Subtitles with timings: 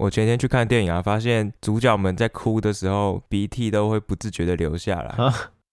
[0.00, 5.14] 我前天去看电影啊，发现主角们在哭的时候，鼻涕都会不自觉的流下来。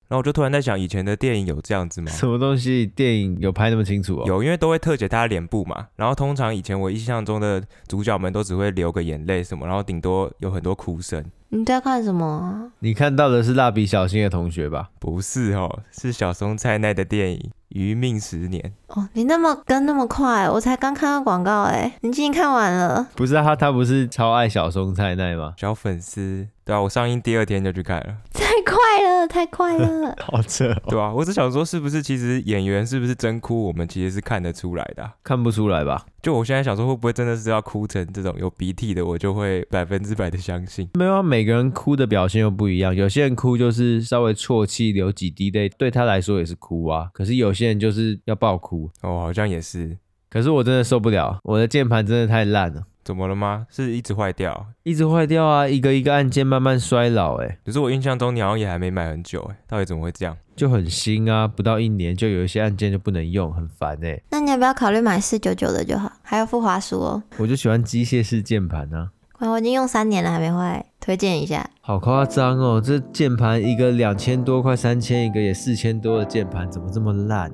[0.09, 2.11] 然后我就突然在想，以前的电影有这样子吗？
[2.11, 2.85] 什么东西？
[2.85, 4.24] 电影有拍那么清楚哦？
[4.27, 5.87] 有，因为都会特写他的脸部嘛。
[5.95, 11.23] 然后通常以前我印象中的主角们都只会流个眼泪什么，然后顶多有很多哭声。
[11.48, 12.70] 你在看什么？
[12.80, 14.89] 你看到的是蜡笔小新的同学吧？
[15.00, 17.39] 不是哦，是小松菜奈的电影
[17.70, 18.73] 《余命十年》。
[18.99, 23.07] 哦，你那么跟那么快，我才刚看到广告哎，你已经看完了？
[23.16, 25.54] 不是啊，他他不是超爱小松菜奈吗？
[25.57, 26.48] 小粉丝。
[26.67, 28.17] 对啊，我上映第二天就去看了。
[28.35, 28.75] 太快
[29.08, 30.81] 了，太快了， 好扯哦。
[30.89, 35.13] 对啊，我只想说，是不是其实演员是不是真哭，我们其实是看得出来的啊？
[35.23, 36.05] 看不出来吧？
[36.22, 40.89] 就我现在想说，会不会真的是要哭成这种有鼻涕的，我就会百分之百的相信。
[40.95, 42.94] 没有啊，每个人哭的表现又不一样。
[42.94, 47.08] 有些人哭就是稍微啜泣，流几滴泪，对他来说也是哭啊。
[47.13, 48.89] 可是有些人就是要爆哭。
[49.03, 49.97] 哦，好像也是。
[50.30, 52.84] 可是我真的受不了，我的键盘真的太烂了。
[53.07, 53.66] 怎么了吗？
[53.70, 54.67] 是一直坏掉？
[54.84, 55.66] 一直坏掉啊！
[55.66, 57.57] 一个一个按键慢慢衰老，哎。
[57.66, 60.36] 可是我印象中你好像也还没买很久，哎，到底怎么会这样？
[60.58, 64.22] 就很新啊，不到一年就有一些按键就不能用，很烦哎。
[64.31, 67.23] 那你要不要考虑买四九九的就好，还有富华书哦。
[67.38, 69.11] 我就喜欢机械式键盘啊。
[69.39, 71.66] 我已经用三年了还没坏，推荐一下。
[71.80, 77.49] 好夸张哦，这键盘一个两千多，快三千，一个也四千多的键盘，怎么这么烂？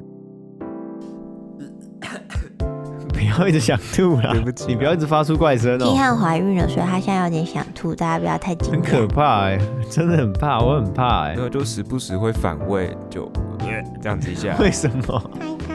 [3.26, 4.32] 要一直想吐啦！
[4.32, 5.86] 对不起，你不要一直发出怪声哦。
[5.86, 8.82] 羿翰怀孕了，所以她现在有点想吐，大家不要太紧张。
[8.82, 11.36] 很可怕哎，真的很怕，我很怕哎。
[11.38, 13.32] 那就时不时会反胃，就
[14.02, 14.56] 这样子一下。
[14.62, 15.32] 为什么？
[15.40, 15.74] 害怕。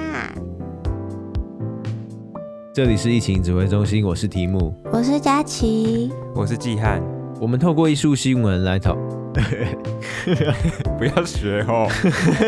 [2.75, 7.03] 这里是疫情指挥中心，我是提姆，我是佳琪，我是季汉。
[7.41, 8.97] 我们透过艺术新闻来讨，
[10.99, 11.89] 不要学哦。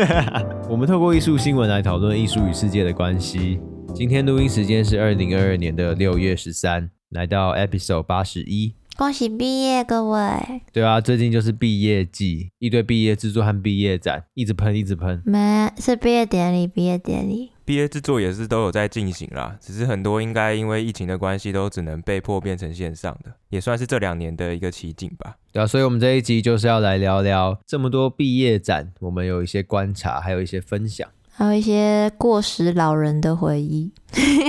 [0.69, 3.59] 我们透过艺术新闻来讨论艺术与世界的关系。
[3.93, 10.61] 今天录音时间是二零二二年的六月十三，来到 episode 八十一，恭喜毕业各位！
[10.73, 15.21] 对啊，最近就是毕业季，一堆毕业制作和毕业展，一直喷一直喷。
[15.25, 25.35] 没，是毕业典礼，毕业典礼，毕业制作也是都有在进行啦，只是很多应该因为疫情的关系，都只能被迫变成线上的，也算是这两年的一个奇景吧。
[25.51, 31.07] 对啊，所以我们这一集就是要来聊聊这么多毕业展，我们有一些观察，还有一些分享。
[31.41, 33.91] 还有一些过时老人的回忆。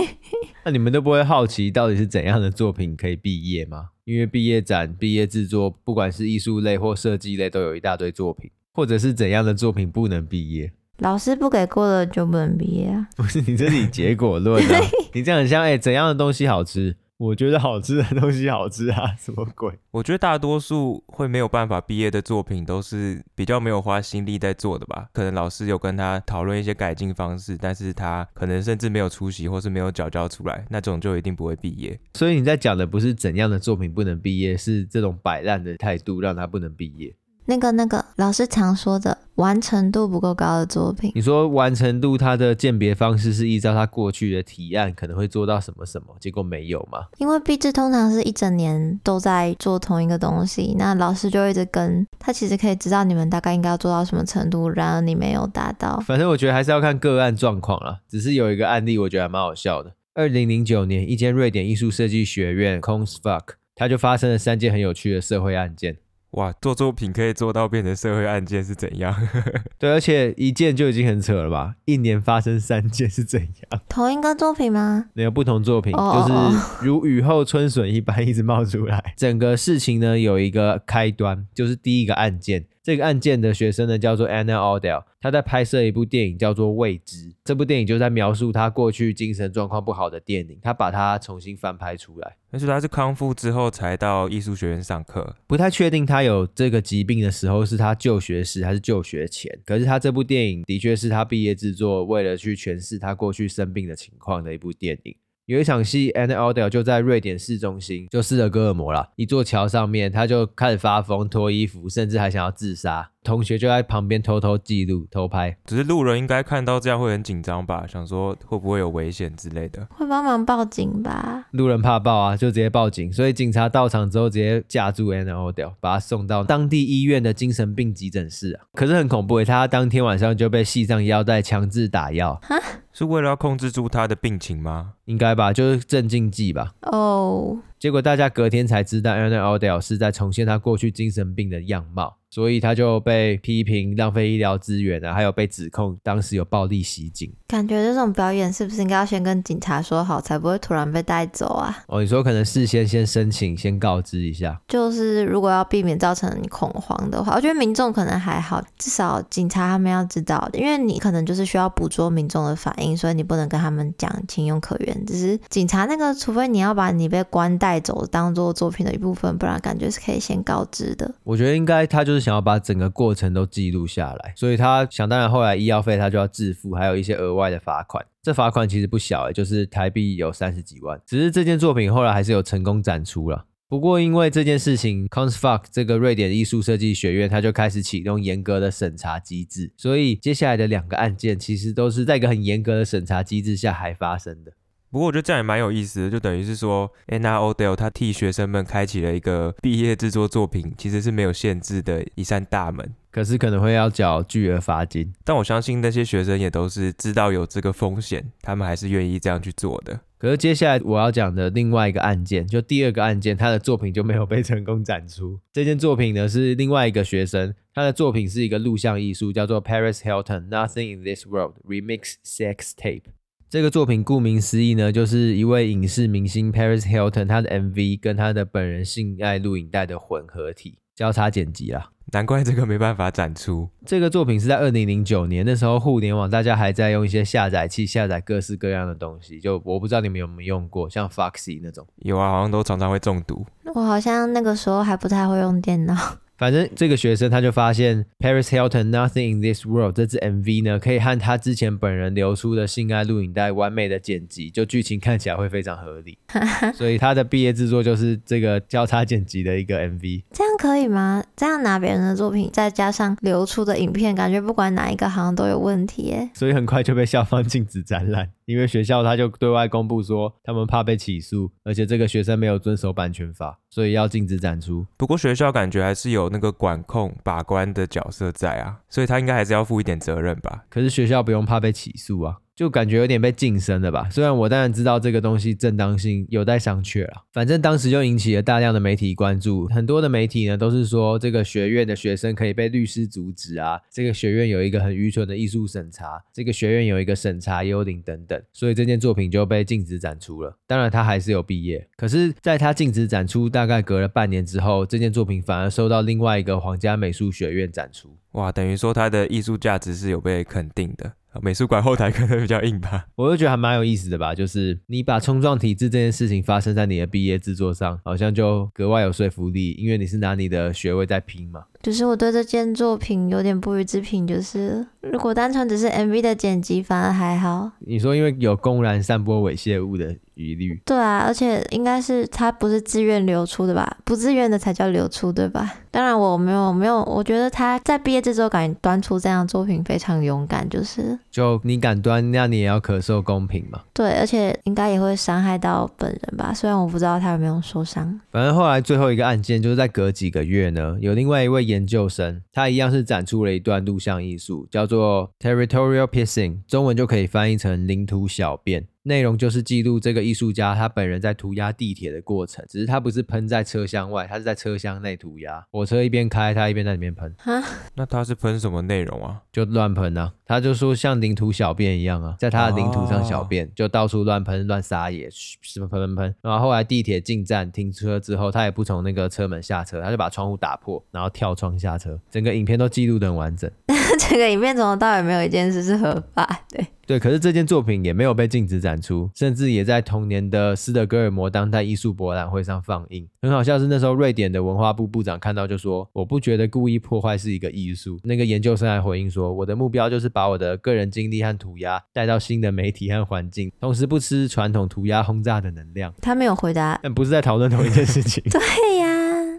[0.62, 3.88] 那你们都不会好奇到底是怎样的作品可以毕业吗？
[4.04, 8.50] 因为毕业展、毕业制作，不管是艺术类或设计类，都有一大堆作品。
[8.75, 10.70] 或者是怎样的作品不能毕业？
[10.98, 13.08] 老师不给过了就不能毕业啊？
[13.16, 14.81] 不是你这里结果论啊？
[15.14, 16.94] 你这样很像哎、欸，怎样的东西好吃？
[17.22, 19.72] 我觉得好吃的东西好吃啊，什么鬼？
[19.92, 25.06] 我觉得大多数会没有办法毕业的作品，都是比较没有花心力在做的吧。
[25.12, 31.96] 可能老师有跟他讨论一些改进方式，但是他可能甚至没有出席，或是没有缴交出来，那种就一定不会毕业。
[32.14, 37.14] 所以你在讲的不是怎样的作品不能毕业，是这种摆烂的态度让他不能毕业。
[37.47, 47.00] 那个那个老师常说的完成度不够高的作品，你说完成度，它的鉴别方式是依照他过去的提案可能会做到什么什么，结果没有吗？
[47.19, 55.98] 因为毕制通常是一整年都在做同一个东西，那老师就一直跟他，其实可以知道你们大概应该要做到什么程度，然而你没有达到。
[56.06, 57.98] 反正我觉得还是要看个案状况啦。
[58.08, 59.94] 只是有一个案例，我觉得还蛮好笑的。
[60.14, 65.97] 二零零九年，一间瑞典艺术设计学院 Konstfack，它就发生了三件很有趣的社会案件。
[66.32, 69.15] 哇，做作品可以做到变成社会案件是怎样？
[69.78, 71.75] 对，而且一件就已经很扯了吧？
[71.84, 73.82] 一年发生三件是怎样？
[73.87, 75.06] 同一个作品吗？
[75.12, 79.12] 没有不同作品，oh, 就是如雨后春笋一般一直冒出来。
[79.15, 82.64] 整个事情呢，有一个开端，就是第一个案件。
[82.82, 87.28] 这个案件的学生呢，叫做 Anna Odell，他在拍摄一部电影叫做《未知》。
[87.44, 92.37] 这部电影就在描述他过去精神状况不好的电影，他把它重新翻拍出来。
[92.50, 99.56] 但是他是康复之后才到艺术学院上课，不太确定他有这个疾病的时候是他就学时还是就学前。
[99.64, 105.14] 可是他这部电影的确是他毕业制作，为了去诠释他过去生病的情况的一部电影。
[105.47, 113.12] 有一场戏 a n n a o d e l 就在瑞典市中心，就斯德哥尔摩啦，一座桥上面，他就开始发疯、脱衣服，甚至还想要自杀。
[113.24, 115.56] 同学就在旁边偷偷记录、偷拍。
[115.64, 117.86] 只是路人应该看到这样会很紧张吧？
[117.86, 119.86] 想说会不会有危险之类的？
[119.90, 121.46] 会帮忙报警吧？
[121.52, 123.12] 路人怕报啊，就直接报警。
[123.12, 128.64] 所以警察到场之后，直接架住 Anna Odell，把他送到当地医院的精神病急诊室啊。
[128.74, 132.38] 可是很恐怖诶，他当天晚上就被系上腰带，强制打药。
[132.42, 132.56] 哈？
[132.92, 134.94] 是为了要控制住他的病情吗？
[135.06, 136.75] 应该吧，就是镇静剂吧。
[136.82, 137.58] 哦。
[137.78, 142.18] 结果大家隔天才知道，Anna Odell 是在重现他过去精神病的样貌。
[142.32, 147.31] 所以他就被批评浪费医疗资源啊，还有被指控当时有暴力袭警。
[147.46, 151.84] 感觉这种表演是不是应该要先跟警察说好，才不会突然被带走啊？
[151.88, 154.58] 哦，你说可能事先先申请，先告知一下。
[154.67, 165.05] 就是如果要避免造成恐慌的话，我觉得民众可能还好，至少警察他们要知道，因为你可能就是需要捕捉民众的反应，所以你不能跟他们讲情有可原。
[165.05, 171.14] 只是警察那个，除非你要把你被关带走当做作品的一部分，不然感觉是可以先告知的。
[171.25, 178.06] 我觉得应该他就是想要把整个过程都记录下来，所以他想当然后来医药费他就要自付，还有一些额外的罚款。
[178.22, 180.98] 这罚款其实不小诶，就是台币有三十几万。
[181.04, 183.46] 只是这件作品后来还是有成功展出了。
[183.69, 194.52] 不过因为这件事情，Kunstfack 这个瑞典艺术设计学院他就开始启动严格的审查机制，所以接下来的两个案件其实都是在一个很严格的审查机制下还发生的。
[194.92, 202.94] 不过我觉得这样也蛮有意思的，就等于是说，Anna Odell 他替学生们开启了一个毕业制作作品其实是没有限制的一扇大门。
[203.10, 210.00] 可是可能会要缴巨额罚金，但我相信那些学生也都是知道有这个风险，他们还是愿意这样去做的。
[210.18, 215.40] 可是接下来我要讲的另外一个案件，就第二个案件，他的作品就没有被成功展出。
[215.52, 223.04] 这件作品呢是另外一个学生，他的作品是一个录像艺术，叫做 Paris Hilton Nothing in This World Remix Sex Tape。
[223.52, 231.90] 这个作品顾名思义呢，就是一位影视明星 Paris Hilton 他的 MV 跟他的本人性爱录影带的混合体交叉剪辑啦。
[232.14, 233.69] 难怪这个没办法展出。
[233.84, 241.87] 这个作品是在二零零九年，那时候互联网大家还在用一些下载器下载各式各样的东西，就我不知道你们有没有用过，像 Foxy 那种。
[241.96, 243.44] 有啊，好像都常常会中毒。
[243.75, 245.94] 我好像那个时候还不太会用电脑。
[246.42, 256.18] 反正这个学生他就发现 Paris Hilton Nothing in This World 这支 MV 呢，可以和他之前本人流出的性爱录影带完美的剪辑，就剧情看起来会非常合理。
[256.74, 260.24] 所以他的毕业制作就是这个交叉剪辑的一个 MV。
[260.32, 261.22] 这样可以吗？
[261.36, 266.28] 这样拿别人的作品再加上流出的影片，感觉不管哪一个好像都有问题耶。
[266.34, 268.28] 所以很快就被校方禁止展览。
[268.44, 274.86] 因为学校他就对外公布说，他们怕被起诉，而且这个学生没有遵守版权法，所以要禁止展出。
[274.96, 280.64] 不过学校感觉还是有那个管控把关的角色在啊，所以他应该还是要负一点责任吧。
[280.68, 282.36] 可是学校不用怕被起诉啊。
[282.62, 284.09] 就感觉有点被晋升了吧？
[284.09, 289.67] 虽然我当然知道这个东西正当性有待商榷了，反正当时就引起了大量的媒体关注。
[289.67, 300.56] 很多的媒体呢都是说这个学院的学生可以被律师阻止啊，这个学院有一个很愚蠢的艺术审查，这个学院有一个审查幽灵等等，所以这件作品就被禁止展出了。
[300.69, 308.17] 当然他还是有毕业，可是在他禁止展出大概隔了半年之后，这件作品反而收到另外一个皇家美术学院展出。
[308.32, 311.12] 哇，等于说他的艺术价值是有被肯定的。
[311.40, 314.34] 美术馆后台可能比较硬吧，我就觉得还蛮有意思的吧。
[314.34, 321.64] 就是你把冲撞体制这件事情发生在你的毕业制作上，好像就格外有说服力，因为你是拿你的学位在拼嘛。
[321.82, 327.73] 就是我对这件作品有点不予置评，就是如果单纯只是 MV 的剪辑，反而还好。
[327.81, 330.81] 你说因为有公然散播猥亵物的疑虑？
[330.87, 333.96] 对啊，而且应该是他不是自愿流出的吧？
[334.05, 335.75] 不自愿的才叫流出，对吧？
[335.90, 343.81] 当然我没有没有，我觉得他在毕业制作敢端出这样的作品非常勇敢，就是就你敢端，那你也要可受公平嘛。
[343.93, 346.55] 对，而且应该也会伤害到本人吧？
[346.55, 348.20] 虽然我不知道他有没有受伤。
[348.31, 351.71] 反正后来最后一个案件就是在隔几个月呢，有另外一位。
[351.72, 358.86] 研究生，他一样是展出了一段录像艺术，叫做 Territorial Pissing，中文就可以翻译成领土小便。
[359.04, 365.64] 内容就是记录这个艺术家他本人在涂鸦地铁的过程，只是他不是喷在车厢外，他是在车厢内涂鸦。
[365.71, 367.35] 火车一边开，他一边在里面喷。
[367.38, 367.62] 哈，
[367.94, 369.42] 那他是喷什么内容啊？
[369.52, 370.32] 就乱喷啊！
[370.47, 376.35] 他就说像领土小便一样啊，在他的领土上小便，哦、就到处乱喷、乱撒野，什么喷喷喷。
[376.40, 382.18] 然后后来地铁进站停车之后，他也不从那个车门下车，他就把窗户打破，然后跳窗下车。
[382.30, 383.71] 整个影片都记录得很完整。
[384.31, 386.87] 这个影片从头到尾没有一件事是合法，对。
[387.04, 393.28] 对，可是这件作品也没有被禁止展出，甚至也在同年的斯德哥尔摩当代艺术博览会上放映。
[393.42, 408.42] 很好笑是那时候瑞典的文化部部长看到就说：“我不觉得故意破坏是一个艺术。”那个研究生还回应说：“我的目标就是把我的个人经历和涂鸦带到新的媒体和环境，同时不吃传统涂鸦轰炸的能量。”他没有回答，但不是在讨论同一件事情。
[408.49, 408.91] 对呀。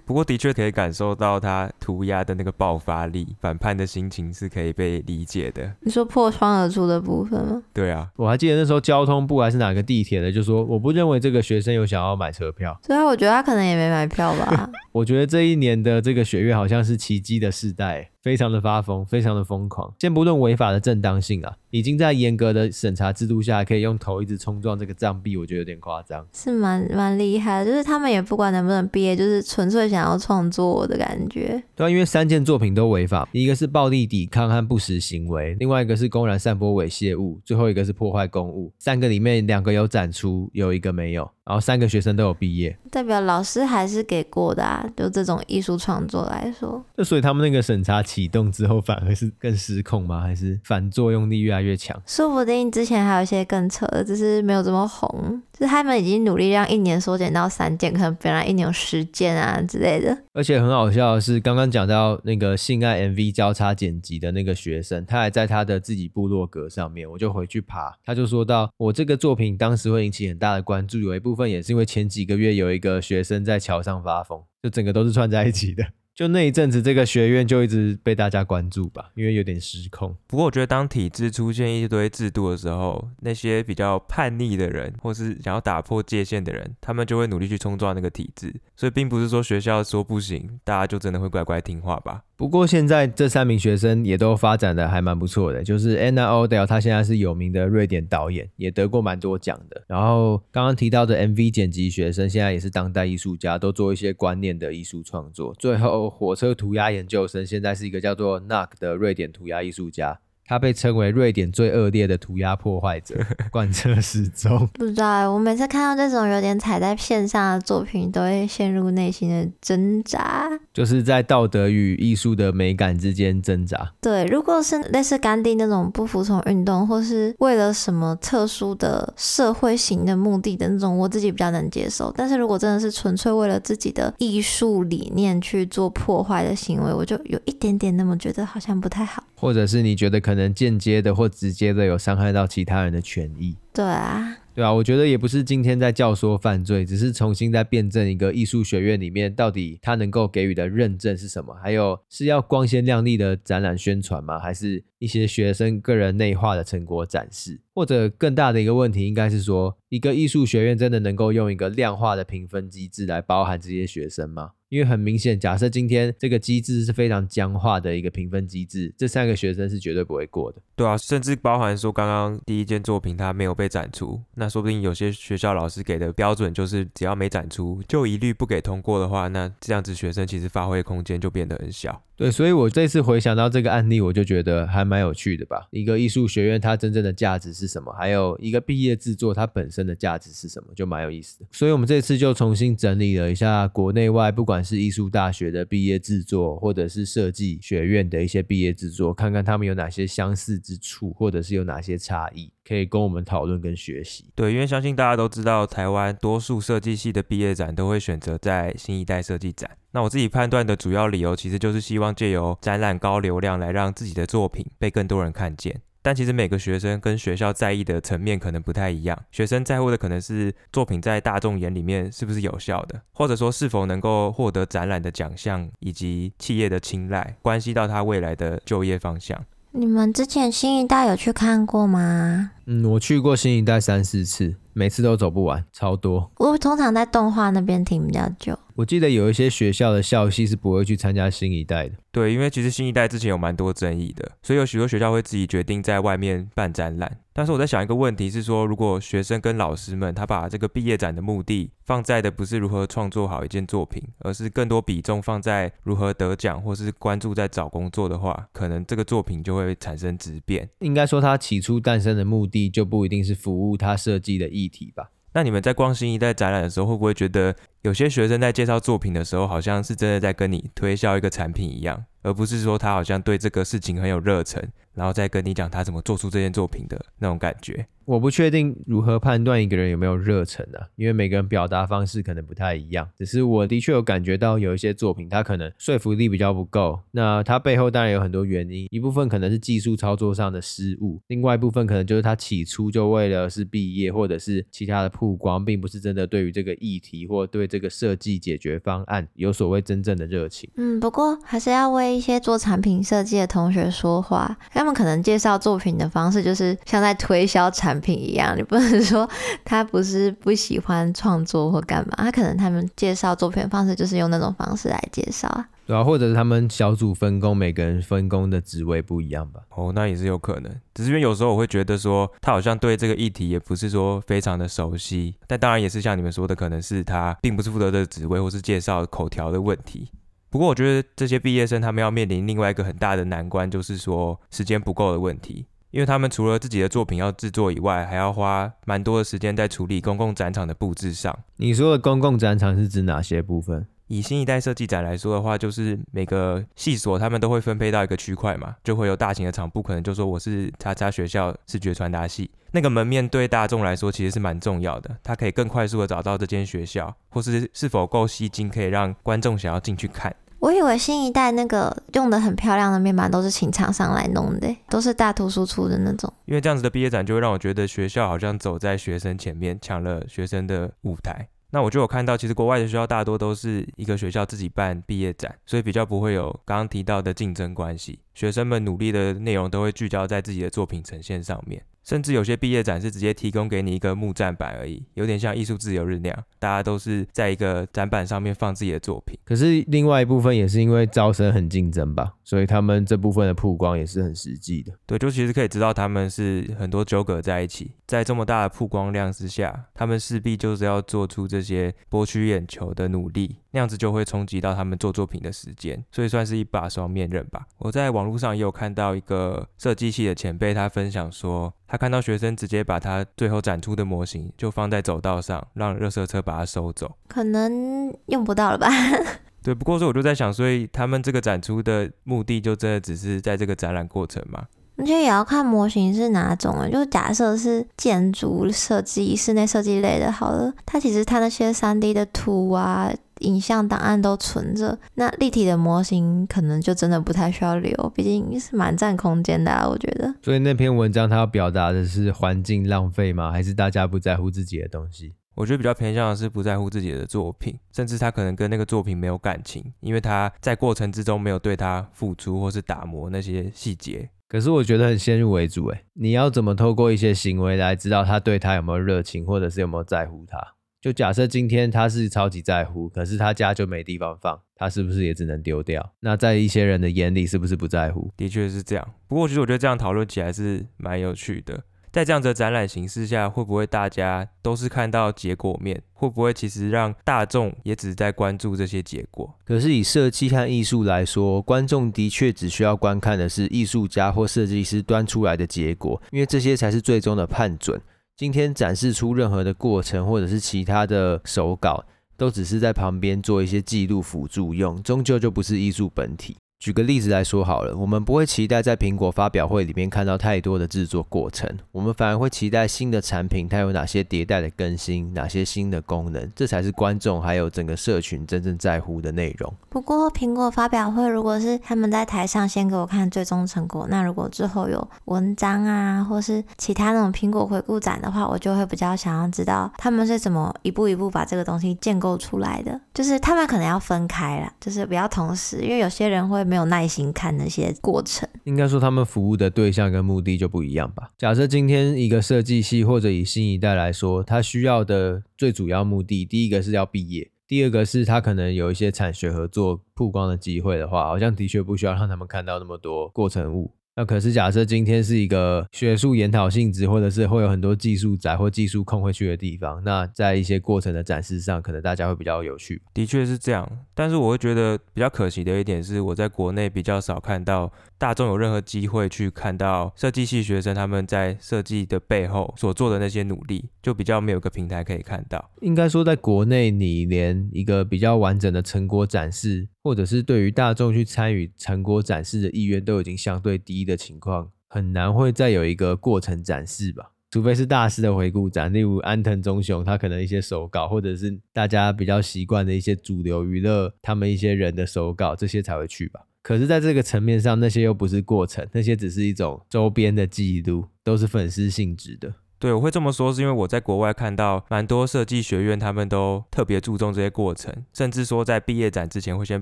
[0.05, 5.73] 不过的确可以感受到他涂鸦的那个爆发力，反叛的心情是可以被理解的。
[5.81, 7.63] 你说破窗而出的部分吗？
[7.73, 12.77] 对啊，我还记得那时候交通部还是哪个地铁的，就说我不认为这个学生有想要买车票。
[12.85, 14.69] 对啊我觉得他可能也没买票吧。
[14.91, 18.09] 我觉得这一年的这个学院好像是奇迹的世代。
[18.23, 19.93] 非常的发疯，非常的疯狂。
[19.99, 26.25] 先不论违法的正当性啊，已经在严格的审查制度下，可以用头一直冲撞这个障壁，我觉得有点夸张。
[26.31, 31.61] 是蛮蛮厉害的，就是他们也不管能不能毕业，就是纯粹想要创作的感觉。
[31.75, 38.71] 对啊，因为三件作品都违法，一个是暴力抵抗和不实行为，另外一个是公然散播猥亵物，最后一个是破坏公物。
[38.79, 41.29] 三个里面两个有展出，有一个没有。
[41.45, 44.89] 然后三个学生都有毕业，代表老师还是给过的啊。
[44.95, 50.21] 就这种艺术创作来说，就所以他们那个审查启动之后，反而是更失控吗？
[50.21, 51.99] 还是反作用力越来越强？
[52.05, 55.41] 说不定之前还有一些更扯的，只是没有这么红。
[55.51, 60.15] 就是他们已经努力让一年缩减到三件，可能本来一年有十件啊之类的。
[60.33, 75.83] 而且很好笑的是，刚刚讲到那个性爱 MV 交叉剪辑的那个学生，他还在他的自己部落格上面，我就回去爬，他就说到，我这个作品当时会引起很大的关注，有一部分也是因为前几个月有一个学生在桥上发疯，就整个都是串在一起的。
[76.15, 80.15] 就那一阵子，这个学院就一直被大家关注吧，因为有点失控。
[80.27, 88.53] 不过我觉得，当体制出现一堆制度的时候，那些比较叛逆的人，或是想要打破界限的人，他们就会努力去冲撞那个体制。
[88.75, 92.21] 所以，并不是说学校说不行，大家就真的会乖乖听话吧。
[92.43, 99.81] 不过现在这三名学生也都发展的还蛮不错的，就是 Anna Odell，他现在是有名的瑞典导演，也得过蛮多奖的。
[99.87, 105.55] 然后刚刚提到的 MV 剪辑学生，现在也是当代艺术家，都做一些观念的艺术创作。
[105.57, 110.19] 最后火车涂鸦研究生，现在是一个叫做 Nack 的瑞典涂鸦艺术家。
[110.45, 113.15] 他被称为瑞典最恶劣的涂鸦破坏者，
[113.49, 114.67] 贯彻始终。
[114.73, 123.91] 不知道，我每次看到这种有点踩在线上的作品，都会陷入内心的挣扎，就是在道德与艺术的美感之间挣扎。
[124.01, 132.13] 对，如果是类似甘地那种不服从运动，或是为了什么特殊的社会型的目的的那种，我自己比较能接受。
[132.15, 139.23] 但是如果真的是纯粹为了自己的艺术理念去做破坏的行为，我就有一点点那么觉得好像不太好。
[139.43, 143.57] 或者是你觉得可能间接的或直接的有伤害到其他人的权益？
[143.73, 144.37] 对啊。
[144.55, 154.39] 对啊，我觉得也不是今天在教唆犯罪，只是重新在辩证一个艺术学院里面到底它能够给予的认证是什么，还有是要光鲜亮丽的展览宣传吗？
[154.39, 157.59] 还是一些学生个人内化的成果展示？
[157.73, 164.51] 或者更大的一个问题应该是说，一个艺术学院真的能够用一个量化的评分机制来包含这些学生吗？
[164.73, 170.59] 因为很明显，假设今天这个机制是非常僵化的一个评分机制，这三个学生是绝对不会过的。
[170.75, 174.19] 对啊，甚至包含说刚刚第一件作品它没有被展出。
[174.33, 182.01] 那说不定有些学校老师给的标准就是，只要没展出就一律不给通过的话，那这样子学生其实发挥空间就变得很小。
[182.15, 185.67] 对，所以我这次回想到这个案例，我就觉得还蛮有趣的吧。
[185.71, 187.91] 一个艺术学院它真正的价值是什么？
[187.93, 190.69] 还有一个毕业制作它本身的价值是什么？
[190.75, 191.45] 就蛮有意思的。
[191.51, 202.51] 所以我们这次就重新整理了一下国内外，不管是艺术大学的毕业制作，或者是设计学院的一些毕业制作，看看他们有哪些相似之处，或者是有哪些差异。
[202.65, 204.31] 可以跟我们讨论跟学习。
[204.35, 209.69] 对，因为相信大家都知道，台湾多数设计系的毕业展都会选择在新一代设计展。
[209.91, 215.81] 那我自己判断的主要理由，其实就是希望借由展览高流量来让自己的作品被更多人看见。
[216.03, 219.17] 但其实每个学生跟学校在意的层面可能不太一样。
[219.31, 229.41] 学生在乎的可能是作品在大众眼里面是不是有效的，或者说是否能够获得展览的奖项以及企业的青睐，关系到他未来的就业方向。
[229.75, 232.51] 你们之前新一代有去看过吗？
[232.67, 236.29] 嗯，我去过新一代三四次，每次都走不完，超多。
[236.37, 238.59] 我通常在动画那边停比较久。
[238.75, 241.95] 我记得有一些学校的校系是不会去参加新一代的。
[242.11, 247.19] 对，因为其实新一代之前有蛮多争议的，所以有许多学校会自己决定在外面办展览。
[247.35, 260.69] 但是我在想一个问题是说，如果学生跟老师们他把这个毕业展的目的放在的不是如何创作好一件作品，而是更多比重放在如何得奖或是关注在找工作的话，可能这个作品就会产生质变。
[260.79, 265.09] 应该说，它起初诞生的目的就不一定是服务它设计的议题吧。
[265.33, 274.61] 那你们在逛新一代展览的时候，会不会觉得有些学生在介绍作品的时候，好像是真的在跟你推销一个产品一样，而不是说他好像对这个事情很有热忱，
[274.93, 277.85] 然后再跟你讲他怎么做出这件作品的那种感觉？
[278.05, 283.07] 我不确定如何判断一个人有没有热忱啊，因为每个人表达方式可能不太一样。
[283.17, 286.99] 只是我的确有感觉到有一些作品，它可能说服力比较不够。
[287.11, 300.69] 那它背后当然有很多原因，一部分可能是技术操作上的失误，另外一部分可能就是他起初就为了是毕业或者是其他的曝光，并不是真的对于这个议题或对这个设计解决方案有所谓真正的热情。
[300.75, 308.13] 嗯，不过还是要为一些做产品设计的同学说话，他们可能介绍作品的方式就是像在推销产品。
[308.13, 309.29] 一样，你不能说
[309.65, 315.67] 他不是不喜欢创作或干嘛， 他可能他们介绍作品的方式就是用那种方式来介绍啊。
[315.85, 319.59] 对啊，或者是他们小组分工，每个人分工的职位不一样吧？
[319.75, 320.71] 哦，那也是有可能。
[320.93, 325.35] 只是因为有时候我会觉得说，他好像对这个议题也不是说非常的熟悉。
[325.47, 330.09] 但当然也是像你们说的，可能是他并不是负责这个职位，或是介绍口条的问题。
[330.53, 335.65] 不过我觉得这些毕业生他们要面临另外一个很大的难关，就是说时间不够的问题。
[335.89, 341.35] 因为他们除了自己的作品要制作以外，还要花蛮多的时间在处理公共展场的布置上。
[341.57, 343.87] 你说的公共展场是指哪些部分？
[344.05, 360.35] 以新一代设计展来说的话，就是每个系所他们都会分配到一个区块嘛，就会有大型的场布，可能就说我是叉叉学校视觉传达系，那个门面对大众来说其实是蛮重要的，它可以更快速的找到这间学校，或是是否够吸睛，可以让观众想要进去看。
[360.63, 366.33] 我以为新一代那个用的很漂亮的面板都是请厂商来弄的，都是大图输出的那种。
[366.45, 371.49] 因为这样子的毕业展就会让我觉得学校好像走在学生前面，抢了学生的舞台。
[371.71, 378.19] 那我就有看到，其实国外的学校大多都是一个学校自己办毕业展，所以比较不会有刚刚提到的竞争关系。
[378.33, 381.83] 学生们努力的内容都会聚焦在自己的作品呈现上面。
[382.03, 389.37] 甚至有些毕业展是直接提供给你一个木栈板而已，有点像艺术自由日那样，大家都是在一个展板上面放自己的作品。
[389.45, 394.91] 可是另外一部分也是因为招生很竞争吧，所以他们这部分的曝光也是很实际的。
[395.05, 403.59] 对，就其实可以知道他们是很多纠葛在一起，在这么大的曝光量之下，他们势必就是要做出这些博取眼球的努力。
[403.71, 407.65] 那样子就会冲击到他们做作品的时间，所以算是一把双面刃吧。
[407.79, 418.87] 我在网络上也有看到一个设计系的前辈，他分享说，他看到学生直接把他最后展出的模型就放在走道上，让热车车把它收走，可能用不到了吧？
[419.61, 424.65] 对，不过说我就在想，所以他们这个展出的目的就真的只是在这个展览过程吗？
[424.97, 433.11] 而且也要看模型是哪种啊，就假设是建筑设计、室内设计类的，好了，它其实它那些三 D 的图啊。
[433.39, 440.33] 影像档案都存着，那立体的模型可能就真的不太需要留，毕竟是蛮占空间的啊，我觉得。
[440.41, 443.51] 所以那篇文章它要表达的是环境浪费吗？
[443.51, 445.33] 还是大家不在乎自己的东西？
[445.55, 454.29] 我觉得比较偏向的是不在乎自己的作品，甚至他可能跟那个作品没有感情，因为他在过程之中没有对他付出或是打磨那些细节。
[454.53, 460.59] 可是我觉得很先入为主，诶，你要怎么透过一些行为来知道他对他有没有热情，或者是有没有在乎他？
[461.01, 466.13] 就假设今天他是超级在乎，可是他家就没地方放，他是不是也只能丢掉？
[466.19, 468.31] 那在一些人的眼里，是不是不在乎？
[468.37, 469.13] 的确是这样。
[469.27, 471.85] 不过其实我觉得这样讨论起来是蛮有趣的。
[472.13, 475.99] 在这样的展览形式下，会不会大家都是看到结果面？
[476.13, 479.51] 会不会其实让大众也只在关注这些结果？
[479.65, 487.99] 可是以设计和艺术来说，观众的确只需要观看的是艺术家或设计师端出来的结果，因为这些才是最终的判准。
[488.37, 492.05] 今天展示出任何的过程，或者是其他的手稿，
[492.37, 496.55] 都只是在旁边做一些记录辅助用，终究就不是艺术本体。
[496.83, 509.73] 举个例子来说好了，我们不会期待在苹果发表会里面看到太多的制作过程，我们反而会期待新的产品它有哪些迭代的更新，哪些新的功能，这才是观众还有整个社群真正在乎的内容。
[509.87, 522.99] 不过苹果发表会如果是他们在台上先给我看最终成果，那如果之后有文章啊，或是其他那种苹果回顾展的话，我就会比较想要知道他们是怎么一步一步把这个东西建构出来的。
[523.13, 526.61] 就是他们可能要分开了，就是不要同时，因为有些人会。
[526.73, 531.29] 没有耐心看那些过程，应该说他们服务的对象跟目的就不一样吧。
[531.37, 543.91] 假设今天一个设计系或者以新一代来说，他需要的最主要目的，第一个是要毕业，第二个是他可能有一些产学合作曝光的机会的话，好像的确不需要让他们看到那么多过程物。
[544.15, 553.01] 那可是假设今天是一个学术研讨性质，或者是会有很多技术宅或技术控会去的地方，那在一些过程的展示上，可能大家会比较有趣。
[553.11, 565.71] 的确是这样，但是我会觉得比较可惜的一点是，我在国内比较少看到大众有任何机会去看到设计系学生他们在设计的背后所做的那些努力，就比较没有个平台可以看到。
[565.81, 569.87] 应该说，在国内你连一个比较完整的成果展示。
[570.03, 577.31] 或者是对于大众去参与成果展示的意愿都已经相对低的情况，很难会再有一个过程展示吧？
[577.51, 586.41] 除非是大师的回顾展，例如安藤忠雄，他可能一些手稿，或者是大家比较习惯的一些主流娱乐，他们一些人的手稿，这些才会去吧。
[586.63, 592.53] 可是，在这个层面上，那些又不是过程，那些只是一种周边的记录，都是粉丝性质的。
[592.79, 599.81] 对，我会这么说，是因为我在国外看到蛮多设计学院，他们都特别注重这些过程，甚至说在毕业展之前会先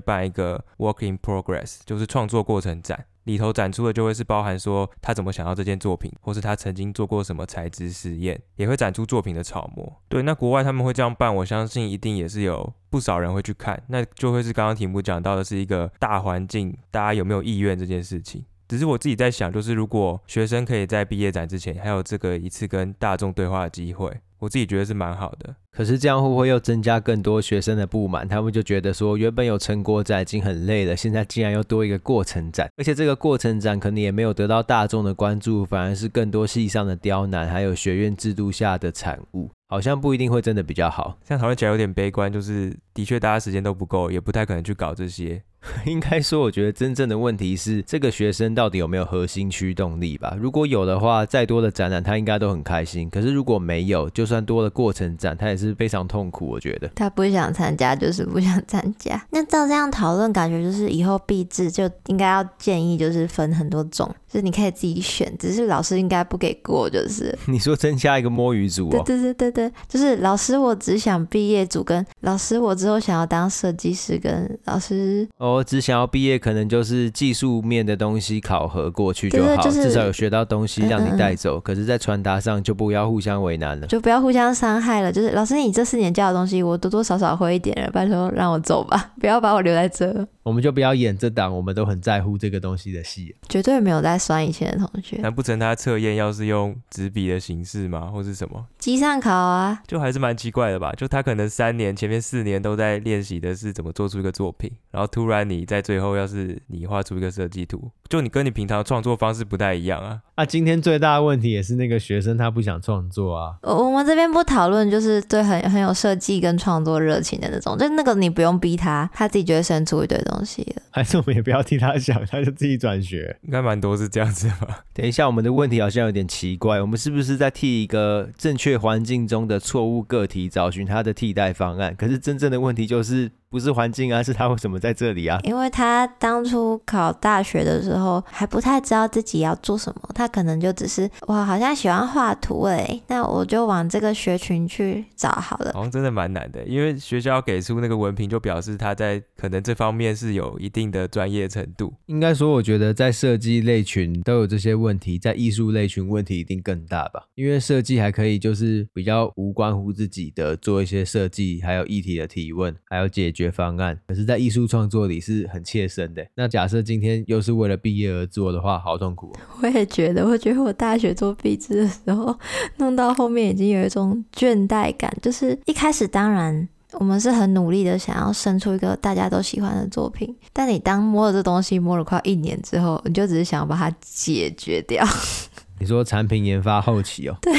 [0.00, 3.06] 办一个 work in progress，就是创作过程展。
[3.24, 10.00] 里头展出的就会是包含说他怎么想到这件作品，或是他曾经做过什么材质实验，也会展出作品的草模。
[10.08, 18.44] 对，那国外他们会这样办，我相信一定也是有不少人会去看，那就会是刚刚题目讲到的是一个大环境，大家有没有意愿这件事情。
[18.72, 25.54] 只是我自己在想，就是如果学生可以在毕业展之前还有这个一次跟大众对话的机会，我自己觉得是蛮好的。
[25.70, 28.26] 可是这样会不会又增加更多学生的不满？
[28.26, 41.18] 他们就觉得说，原本有成果展已经很累了，现在竟然又多一个过程展，而且这个过程展可能也没有得到大众的关注，反而是更多系上的刁难，还有学院制度下的产物，好像不一定会真的比较好。
[41.22, 45.42] 这样讨论起来有点悲观，就是的确大家时间都不够，也不太可能去搞这些。
[45.86, 50.36] 应该说，我觉得真正的问题是这个学生到底有没有核心驱动力吧？
[50.38, 53.08] 如果有的话，再多的展览他应该都很开心。
[53.08, 56.46] 可是如果没有，就算多了过程展，他也是非常痛苦。
[56.48, 59.24] 我觉得他不想参加，就是不想参加。
[59.30, 69.02] 那照这样讨论，感觉就是以后毕制就应该要建议，就是分很多种，就是你可以自己选，只是老师应该不给过，就是你说增加一个摸鱼组哦？
[69.04, 75.56] 对对对对对，就是老师我只想毕业组，跟老师我之后想要当设计师，跟老师哦。
[75.56, 81.58] 我只想要毕业，可能就是技术面的东西考核过去就好，就是、至少有学到东西让你带走。
[81.58, 85.12] 嗯嗯，可是，在传达上就不要互相为难了，就不要互相伤害了。
[85.12, 90.26] 就是老师，你这四年教的东西，我多多少少会一点了，拜托让我走吧， 不要把我留在这。
[90.42, 95.16] 我们就不要演这档，我们都很在乎这个东西的戏，绝对没有在酸以前的同学。
[95.16, 98.66] 难不成他测验要是用纸笔的形式吗，或是什么？
[98.78, 100.92] 机上考啊，就还是蛮奇怪的吧？
[100.96, 110.20] 就他可能三年前面四年都在练习的是怎么做出一个作品，然后突然你在最后要是你画出一个设计图，就你跟你平常创作方式不太一样啊。
[110.34, 113.56] 啊，今天最大的问题也是那个学生他不想创作啊。
[113.62, 120.82] 我我们这边不讨论，就是对很很有设计跟创作热情的那种，就那个你不用逼他，他自己就会生出一堆东西了。
[120.90, 124.76] 还是我们也不要替他想，他就自己转学，应该蛮多是这样子吗。
[124.92, 131.96] 等一下，我们的问题好像有点奇怪，我们是不是在替一个正确环境中的错误个体找寻他的替代方案？
[131.96, 133.32] 可是真正的问题就是。
[133.52, 135.38] 不是环境啊， 是他为什么在这里啊？
[135.44, 145.70] 因为他当初考大学的时候还不太知道自己要做什么，他可能就只是哇，好像喜欢画图哎，那我就往这个学群去找好了。
[145.74, 151.92] 好像真的蛮难的，因为学校给出那个文凭，就表示他在可能这方面是有一定的专业程度。
[152.06, 157.24] 应该说，我觉得在设计类群都有这些问题，在艺术类群问题一定更大吧？
[157.34, 163.41] 因为设计还可以就是比较无关乎自己的做一些设计，还有议题的提问，还有解决。
[163.50, 166.24] 方案，可是，在艺术创作里是很切身的。
[166.34, 169.40] 那假设今天又是为了毕业而做的话，好痛苦哦。
[169.62, 172.38] 我也觉得，我觉得我大学做毕制的时候，
[172.76, 175.12] 弄到后面已经有一种倦怠感。
[175.20, 180.34] 就是一开始，当然我们是很努力的，想要生出一个大家都喜欢的作品。
[180.52, 185.04] 但你当摸了这东西摸了快一年之后，你就只是想要把它解决掉。
[185.80, 187.36] 你说产品研发后期哦？
[187.42, 187.52] 对，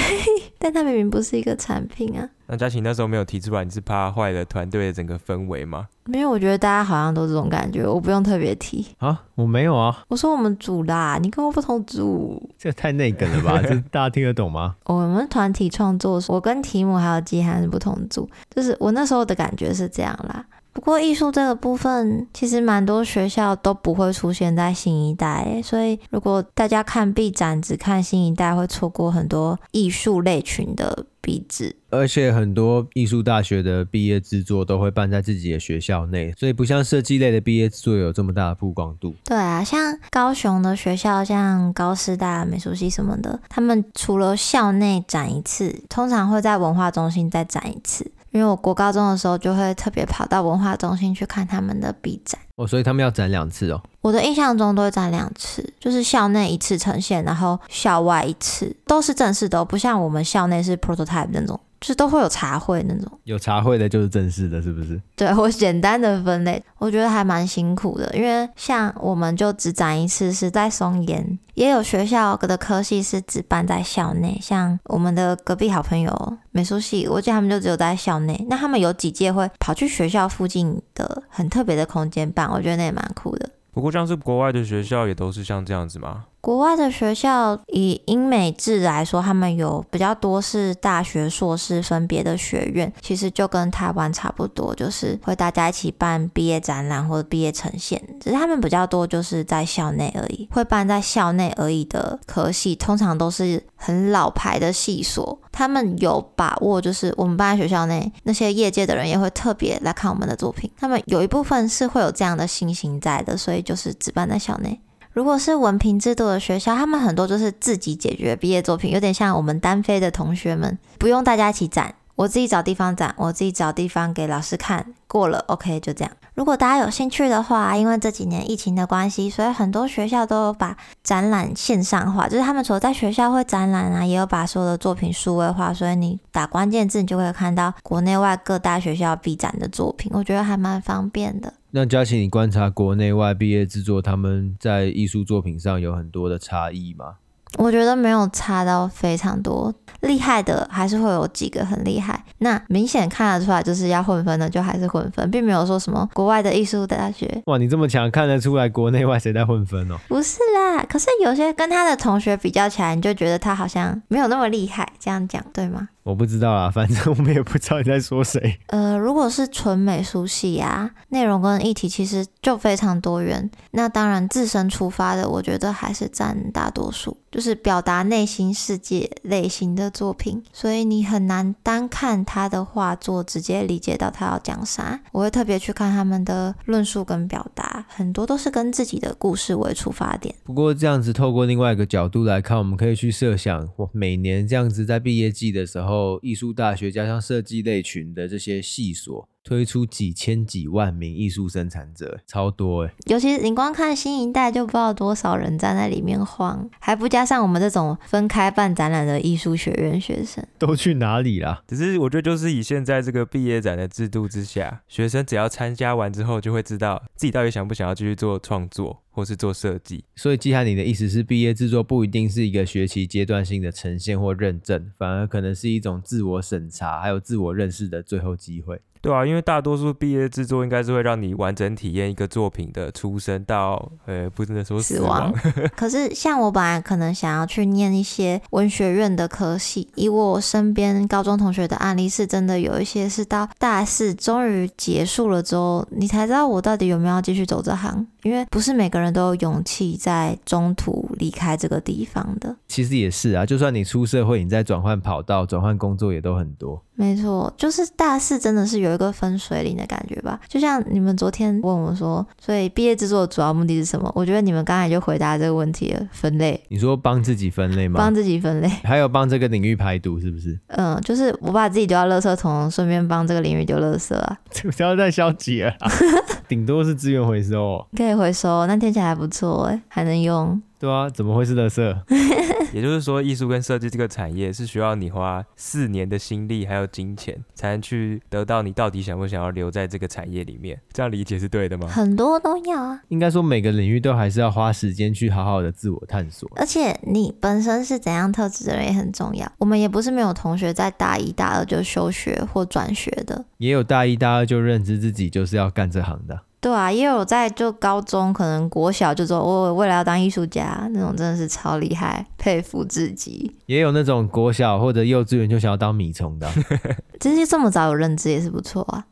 [0.63, 2.29] 但它明明不是一个产品啊。
[2.47, 5.87] 那嘉琪那时候没有提出来，你是怕坏了团队的整个氛围吗？
[6.05, 9.23] 没有，我觉得大家好像都这种感觉，我不用特别提啊。
[9.35, 13.61] 我没有啊，我说我们组啦，你跟我不同组，这太内梗了吧？
[13.63, 14.75] 这大家听得懂吗？
[14.85, 20.45] 我们团体创作，我跟提姆还有季涵是不同组，就是我那时候的感觉是这样啦。
[20.73, 31.75] 不过艺术这个部分，其实蛮多学校都不会出现在新一代，所以如果大家看毕展只看新一代，会错过很多艺术类群的壁纸。
[31.91, 39.13] 而且很多艺术大学的毕业制作都会办在自己的学校内，所以不像设计类的毕业制作有这么大的曝光度。
[39.23, 48.11] 对啊，像高雄的学校，像高师大美术系什么的，他们除了校内展一次，通常会在文化中心再展一次。
[48.33, 53.81] 因为我国高中的时候就会特别跑到文化中心去看他们的毕展哦，所以他们要展两次哦。
[54.01, 61.59] 我的印象中都会展两次，就是校内一次呈现，然后校外一次，都是正式的，不像我们校内是 prototype 那种。
[61.83, 64.97] 就是都会有茶会那种，有茶会的就是正式的，是不是？
[65.17, 83.49] 对，我简单的分类，我觉得还蛮辛苦的，因为像我们就只展一次，是在松岩，也有学校的科系是只办在校内，像我们的隔壁好朋友美术系，我记得他们就只有在校内，那他们有几届会跑去学校附近的很特别的空间办，我觉得那也蛮酷的。
[83.73, 86.23] 不过像是国外的学校也都是像这样子吗？
[86.43, 97.97] 国外的学校以英美制来说，他们有比较多是大学、硕士分别的学院，其实就跟台湾差不多，就是会大家一起办毕业展览或者毕业呈现。
[98.19, 105.39] 只是他们比较多就是在校内而已，会办在校内而已的科系，通常都是很老牌的系所。
[105.49, 110.69] 他们有把握，就是我们办在学校内，那些业界的人也会特别来看我们的作品。
[110.77, 114.81] 他们有一部分是会有这样的信心在的，所以就是只办在校内。
[115.13, 121.93] 如果是文凭制度的学校，他们很多就是自己解决毕业作品，有点像我们单飞的同学们，不用大家一起展。
[122.15, 126.11] 我自己找地方展，我自己找地方给老师看，过了，OK，就这样。
[126.35, 141.53] 如果大家有兴趣的话，因为这几年疫情的关系，所以很多学校都有把展览线上化，就是他们除了在学校会展览啊，也有把所有的作品数位化，所以你打关键字，你就会看到国内外各大学校必展的作品，我觉得还蛮方便的。
[141.75, 147.15] 那佳琪，你观察国内外毕业制作，他们在艺术作品上有很多的差异吗？
[147.57, 152.23] 我觉得没有差到非常多，厉害的还是会有几个很厉害。
[152.37, 157.41] 那明显看得出来，就是要混分的就还是混分，并没有说什么国外的艺术大学。
[157.47, 159.97] 哇，你这么强，看得出来国内外谁在混分哦？
[160.07, 165.89] 不是啦，可是有些跟他的同学比较起来，你就觉得他好像没有那么厉害，这样讲对吗？
[166.03, 168.59] 我不知道啊， 反正我们也不知道你在说谁。
[168.67, 173.49] 呃，如果是纯美术系啊，内容跟议题其实就非常多元。
[173.71, 180.43] 那当然，自身出发的，我觉得还是占大多数，就是表达内心世界类型的作品。
[180.51, 184.99] 所以你很难单看他的画作，直接理解到他要讲啥。
[185.13, 190.35] 我会特别去看他们的论述跟表达，很多都是跟自己的故事为出发点。
[190.43, 195.92] 不过这样子，透过另外一个角度来看，我们可以去设想，我每年这样子在毕业季的时候。
[195.93, 202.93] 后艺术大学加上设计类群的这些系所，推出几千几万名艺术生产者，超多哎！
[203.07, 211.61] 尤其是你光看新一代，就不知道多少人站在里面晃，还不加上我们这种分开办展览的艺术学院学生，都去哪里啦？
[211.67, 220.05] 只是我觉得，就是以现在这个毕业展的制度之下，学生只要参加完之后，就会知道自己到底想不想要继续做创作，或是做设计。
[220.15, 228.79] 所以，季涵，你的意思是，毕业制作不一定是一个学期阶段性的呈现或认证，反而可能是一种自我审查，还有自我认识的最后机会。
[229.03, 235.37] 对啊，因为大多数毕业制作应该是会让你完整体验一个作品的出生到，呃，不能说死亡。
[235.37, 248.07] 死亡 可是像我本来可能想要去念一些文学院的科系，以我身边高中同学的案例，是真的有一些是到大四终于结束了之后，你才知道我到底有没有要继续走这行。
[248.23, 252.55] 因为不是每个人都有勇气在中途离开这个地方的。
[252.69, 256.81] 其实也是啊，就算你出社会，你在转换跑道、转换工作也都很多。
[256.95, 260.39] 没错，就是大四真的是有一个分水岭的感觉吧。
[260.47, 264.11] 就像你们昨天问我说，所以毕业制作的主要目的是什么？
[264.15, 266.61] 我觉得你们刚才就回答这个问题了，分类。
[266.69, 267.97] 你说帮自己分类吗？
[267.97, 270.57] 帮自己分类，还有帮这个领域排毒，是不是？
[270.67, 274.37] 嗯，就是我把自己丢到垃圾桶，顺便帮这个领域丢垃圾啊。
[274.51, 275.73] 这 不要再消极了，
[276.47, 277.85] 顶多是资源回收。
[277.95, 280.61] 可以回收，那听起来还不错哎，还能用。
[280.83, 281.97] 对啊，怎么会是乐色？
[282.73, 290.77] 也就是说，艺术跟设计这个产业是需要你花四年的心力还有金钱，才能去得到你到底想不想要留在这个产业里面。
[290.91, 291.87] 这样理解是对的吗？
[291.87, 292.99] 很多都要啊。
[293.07, 296.51] 应该说每个领域都还是要花时间去好好的自我探索。
[296.57, 299.49] 而且你本身是怎样特质的人也很重要。
[299.59, 306.41] 我们也不是没有同学在大一、大二就休学或转学的，也有大一、大二就认知自己就是要干这行的。
[306.63, 313.53] 对啊，也有在就高中，可能国小就说我未来要当艺术家，那种真的是超厉害，佩服自己。
[313.65, 316.49] 也有那种国小或者幼稚园就想要当米虫的，
[317.19, 319.05] 这些这么早有认知也是不错啊。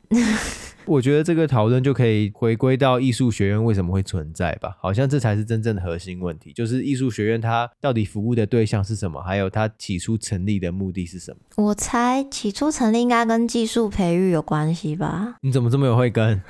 [0.91, 11.37] 我觉得这个讨论就可以回归到艺术学院为什么会存在吧，好像这才是真正的核心问题，就是艺术学院它到底服务的对象是什么，还有它起初成立的目的是什么？
[11.63, 15.35] 我猜起初成立应该跟技术培育有关系吧？
[15.41, 16.41] 你怎么这么有慧根？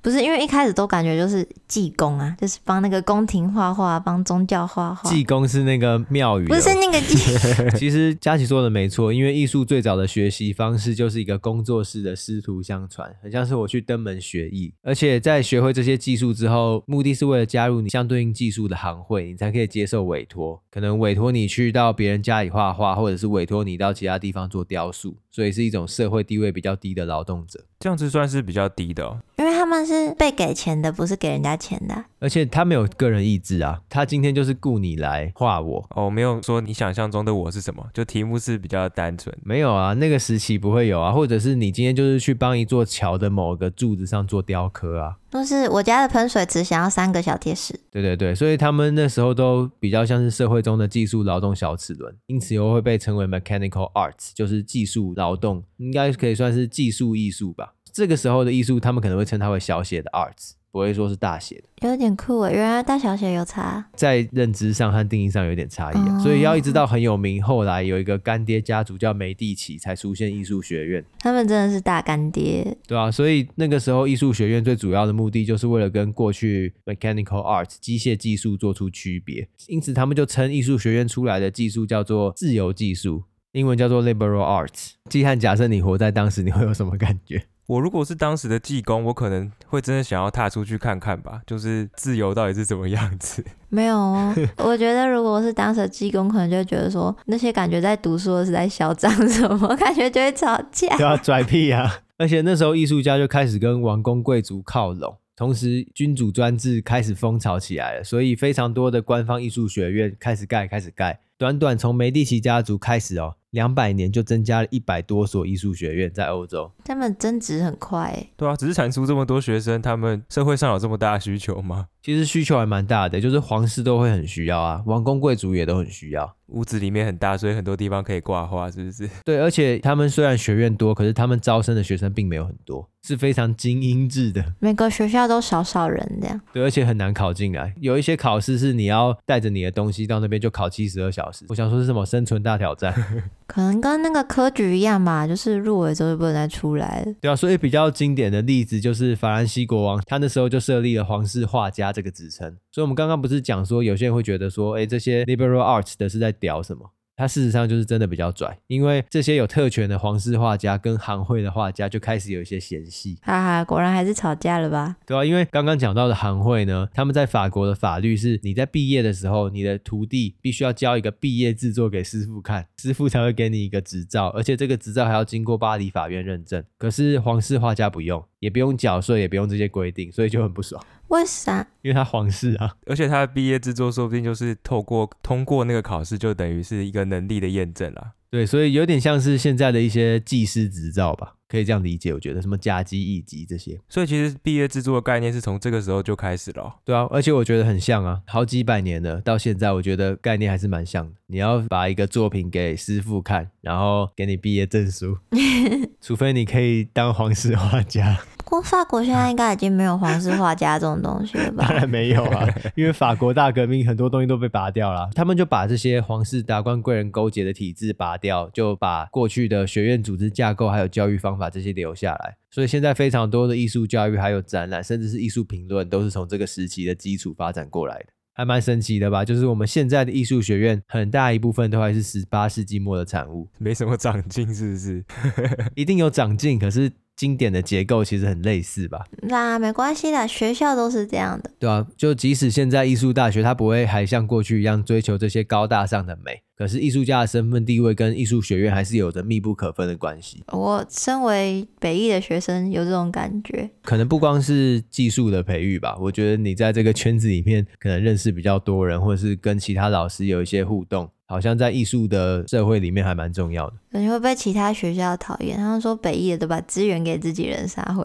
[0.00, 5.10] 不是，因为一开始都感觉就是技工啊，就是帮那个宫廷画画，帮宗教画画。
[5.10, 7.16] 技工是那个庙宇，不是那个技。
[7.76, 27.64] 其实佳琪说的没错，因为艺术最早的学习方式就是一个工作室的师徒相传，很像是我去登门学艺，而且在学会这些技术之后，目的是为了加入你相对应技术的行会，你才可以接受委托，可能委托你去到别人家里画画，或者是委托你到其他地方做雕塑，所以是一种社会地位比较低的劳动者。
[27.78, 29.20] 这样子算是比较低的哦，
[29.66, 32.04] 他们是被给钱的，不是给人家钱的。
[32.20, 39.36] 而且他没有个人意志啊，他今天就是雇你来画我哦，没有说你想象中的我是什么，就题目是比较单纯。
[39.42, 45.16] 没有啊，那个时期不会有啊，或者是你今天就是去帮一座桥的某个柱子上做雕刻啊。
[45.32, 47.78] 就是我家的喷水池想要三个小贴士。
[47.90, 57.74] 对对对，所以他们那时候都比较像是社会中的技术劳动小齿轮，因此又会被称为 mechanical arts，就是技术劳动，应该可以算是技术艺术吧。
[57.96, 60.52] 这个时候的艺术，他们可能会称它为小写的 arts。
[60.70, 62.52] 不会说是大写的，有点酷诶。
[62.52, 66.18] 原来大小写有差，在认知上和定义上有点差异啊。
[66.18, 71.02] 哦、所以要一直到很有名，后来有一个干爹家族叫梅蒂奇，才出现艺术学院。
[71.20, 73.10] 他们真的是大干爹，对啊。
[73.10, 79.48] 所以那个时候艺术学院最主要的目的，就是为了跟过去 mechanical arts 机械技术做出区别。
[79.68, 84.90] 因此，他们就称艺术学院出来的技术叫做自由技术，英文叫做 liberal arts。
[85.08, 87.46] 季汉，假设你活在当时，你会有什么感觉？
[87.66, 93.44] 我如果是当时的技工，我可能会真的想要踏出去看看吧，就是自由到底是怎么样子。
[93.68, 100.96] 没有哦， 我觉得如果我是当时的技工，可能就会觉得说那些感觉在读书的是在嚣张什么， 感觉就会吵架。
[100.96, 102.00] 对啊，拽屁啊！
[102.18, 111.20] 而且那时候艺术家就开始跟王公贵族靠拢，同时君主专制开始风潮起来了，所以非常多的官方艺术学院开始盖，开始盖。
[111.38, 113.34] 短短从梅蒂奇家族开始哦。
[113.50, 118.14] 两百年就增加了一百多所艺术学院在欧洲，他们增值很快。
[118.36, 121.86] 对啊，只是产出这么多学生，他们社会上有这么大的需求吗？
[122.02, 126.36] 其实需求还蛮大的，就是皇室都会很需要啊，王公贵族也都很需要。
[126.48, 129.08] 屋子里面很大，所以很多地方可以挂画，是不是？
[129.24, 134.44] 对，而且他们虽然学院多，可是他们招生的学生并没有很多，是非常精英制的。
[134.60, 136.40] 每个学校都少少人这样。
[136.52, 137.74] 对，而且很难考进来。
[137.80, 141.44] 有一些考试是你要带着你的东西到那边就考七十二小时。
[141.48, 142.92] 我想说是什么生存大挑战？
[143.46, 147.12] 可能跟那个科举一样吧，就是入围之后就不能再出来了。
[147.20, 152.56] 对啊，所以比较经典的例子就是法兰西国王，他那时候就设立了皇室画家这个职称。
[152.72, 156.90] 所以我们刚刚不是讲说，有些人会觉得说，哎，这些 liberal arts 的是在屌什么？
[157.16, 163.18] 他事实上就是真的比较拽，因为这些有特权的皇室画家跟行会的画家就开始有一些嫌隙。
[163.22, 164.96] 哈哈，果然还是吵架了吧？
[165.06, 176.62] 对啊，因为刚刚讲到的行会呢，他们在法国的法律是，你在毕业的时候，你的徒弟必须要交一个毕业制作给师傅看，师傅才会给你一个执照，而且这个执照还要经过巴黎法院认证。
[176.76, 180.82] 可是皇室画家不用，也不用缴税，也不用这些规定，所以就很不爽。
[181.08, 181.66] 为啥？
[181.82, 188.12] 因为他皇室啊，而且他的毕业制作说不定就是透过通过那个考试，就等于是一个能力的验证啦。
[188.28, 192.12] 对，所以有点像是现在的一些技师执照吧，可以这样理解。
[192.12, 196.74] 我觉得什么甲级、乙级这些，所以其实毕业制作的概念是从这个时候就开始了喔。
[196.84, 201.12] 对啊，而且我觉得很像啊，好几百年了，到现在我觉得概念还是蛮像的。
[201.28, 205.16] 你要把一个作品给师傅看，然后给你毕业证书，
[206.02, 208.18] 除非你可以当皇室画家。
[208.62, 211.66] 法国现在应该已经没有皇室画家这种东西了吧？
[211.68, 222.36] 当然没有啊， 因为法国大革命很多东西都被拔掉了，他们就把这些皇室达官贵人勾结的体制拔掉，就把过去的学院组织架构还有教育方法这些留下来。
[222.50, 229.24] 所以现在非常多的艺术教育还有展览，甚至是艺术评论，都是从这个时期的基础发展过来的，还蛮神奇的吧？
[229.24, 235.04] 就是我们现在的艺术学院很大一部分都还是十八世纪末的产物，没什么长进，是不是？
[235.76, 236.90] 一定有长进，可是。
[237.16, 239.04] 经典的结构其实很类似吧？
[239.22, 241.50] 那没关系的，学校都是这样的。
[241.58, 250.44] 对啊，就即使现在艺术大学，它不会还像过去一样追求这些高大上的美，可是艺术家的身份地位跟艺术学院还是有着密不可分的关系。
[250.52, 253.70] 我身为北艺的学生，有这种感觉。
[253.82, 261.10] 可能不光是技术的培育吧，我觉得你在这个圈子里面，可能认识比较多人，或者是跟其他老师有一些互动。
[261.26, 263.74] 好像在艺术的社会里面还蛮重要的。
[263.90, 268.04] 你会被其他学校讨厌，他们说北艺的都把资源给自己人撒回。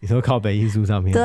[0.00, 1.12] 你说靠北艺术上面？
[1.12, 1.22] 对。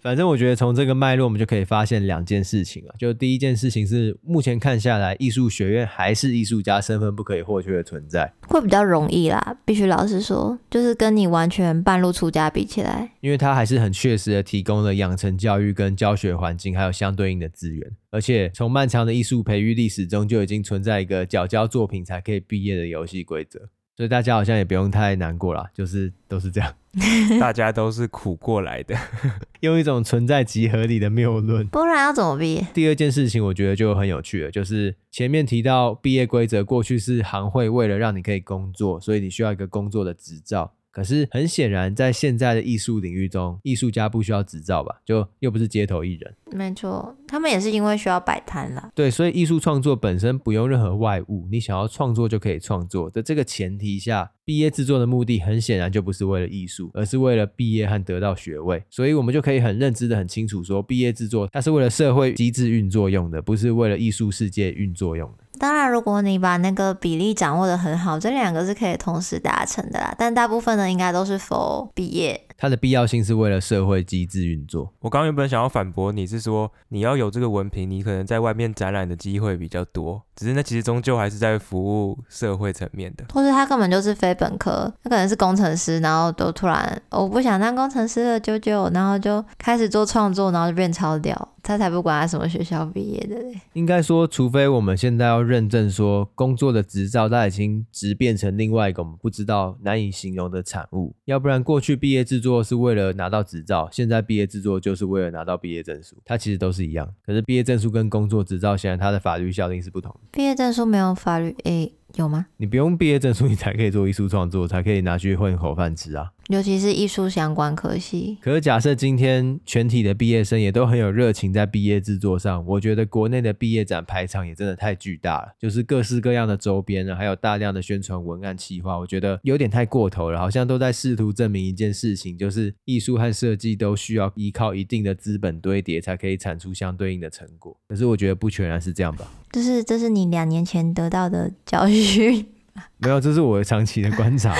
[0.00, 2.94] 反正我觉得从这个脉络，我们就可以发现两件事情啊。
[2.98, 9.56] 就第一件事情是，目前看下来，艺术学院还是艺术家身份不可以或缺的存在，会比较容易啦。
[9.64, 17.90] 必须老实说，就是跟你完全半路出家比起来，因为它还是很确实的提供了养成教育跟教学环境，还有相对应的资源。
[18.10, 23.68] 而且从漫长的艺术培育历史中，就已经存在一个缴交作品才可以毕业的游戏规则。
[23.98, 26.72] 所以大家好像也不用太难过啦，就是都是这样，
[27.40, 28.94] 大家都是苦过来的，
[29.58, 32.64] 用一种存在即合理的谬论，不然要怎么毕业？
[32.72, 40.72] 第二件事情我觉得就很有趣了，就是前面提到毕业规则，过去是行会为了让你可以工作，所以你需要一个工作的执照。
[40.98, 44.96] 可是很显然，在现在的艺术领域中，艺术家不需要执照吧？
[45.04, 46.34] 就又不是街头艺人。
[46.50, 48.90] 没错，他们也是因为需要摆摊啦。
[48.96, 53.08] 对，所以艺术创作本身不用任何外物，你想要创作就可以创作。
[53.08, 58.82] 在这个前提下，毕业制作的目的很显然就不是为了艺术，而是为了毕业和得到学位。
[58.90, 65.44] 所以我们就可以很认知的很清楚说，毕业制作它是为了社会机制运作用的，不是为了艺术世界运作用的。
[65.58, 70.14] 当然，如果你把那个比例掌握的很好，这两个是可以同时达成的啦。
[70.16, 72.40] 但大部分呢，应该都是 for 毕业。
[72.60, 74.92] 它的必要性是为了社会机制运作。
[74.98, 83.24] 我刚原本想要反驳你是说，你要有这个文凭，你可能在外面展览的机会比较多，只是那其实终究还是在服务社会层面的。
[83.32, 91.48] 或是他根本就是非本科，他可能是工程师，然后都突然我不想当工程师了，啾啾，然后就开始做创作，然后就变超屌。
[91.68, 93.60] 他才不管他什么学校毕业的嘞。
[93.74, 107.06] 应该说，除非我们现在要认证说工作的执照，它已经直变成另外一个我们不知道、难以形容的产物，要不然过去毕业制作是为了拿到执照，现在毕业制作就是为了拿到毕业证书，它其实都是一样。
[107.26, 110.20] 可是毕业证书跟工作执照，显然它的法律效力是不同的。
[110.32, 112.46] 毕业证书没有法律诶、欸，有吗？
[112.56, 116.30] 你不用毕业证书，你才可以做艺术创作，才可以拿去混口饭吃啊。
[116.48, 118.38] 尤其是艺术相关科系。
[118.40, 137.76] 可是假设今天全体的毕业生也都很有热情在毕业制作上，我觉得国内的毕业展排场也真的太巨大了，就是各式各样的周边啊，还有大量的宣传文案企划，我觉得有点太过头了，好像都在试图证明一件事情，就是艺术和设计都需要依靠一定的资本堆叠才可以产出相对应的成果。
[137.86, 139.30] 可是我觉得不全然是这样吧？
[139.52, 142.46] 这是这是你两年前得到的教训？
[142.98, 144.54] 没有，这是我长期的观察。